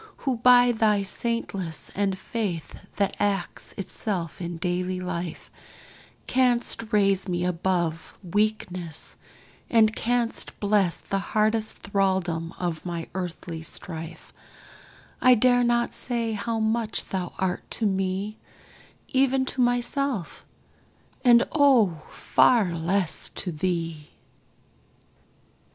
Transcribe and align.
who, 0.25 0.37
by 0.37 0.71
thy 0.71 1.03
saintliness 1.03 1.91
And 1.93 2.17
faith 2.17 2.73
that 2.95 3.15
acts 3.19 3.73
itself 3.77 4.41
in 4.41 4.57
daily 4.57 4.99
life, 4.99 5.51
Canst 6.25 6.91
raise 6.91 7.27
me 7.27 7.45
above 7.45 8.17
weakness, 8.23 9.15
and 9.69 9.95
canst 9.95 10.59
bless 10.59 10.97
The 10.99 11.19
hardest 11.19 11.77
thraldom 11.77 12.51
of 12.57 12.83
my 12.83 13.09
earthly 13.13 13.61
strife 13.61 14.33
I 15.21 15.35
dare 15.35 15.63
not 15.63 15.93
say 15.93 16.31
how 16.33 16.59
much 16.59 17.09
thou 17.09 17.33
art 17.37 17.69
to 17.69 17.85
me 17.85 18.39
Even 19.09 19.45
to 19.45 19.61
myself 19.61 20.43
and 21.23 21.47
O, 21.51 22.01
far 22.09 22.71
less 22.73 23.29
to 23.35 23.51
thee! 23.51 24.07